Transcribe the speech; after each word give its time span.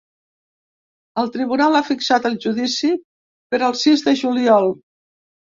El 1.23 1.27
tribunal 1.35 1.77
ha 1.79 1.83
fixat 1.91 2.25
el 2.31 2.37
judici 2.47 2.89
per 3.53 3.63
al 3.69 3.79
sis 3.85 4.07
de 4.09 4.19
juliol. 4.23 4.71